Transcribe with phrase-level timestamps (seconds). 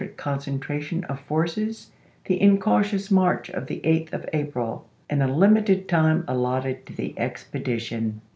[0.01, 1.91] fcct Concentration of forces,
[2.25, 6.93] the incautious march partiL, of the 8th of April, and the limited time allotted to
[6.93, 7.13] p.
[7.13, 7.13] 340.
[7.13, 8.21] ^' the expedition."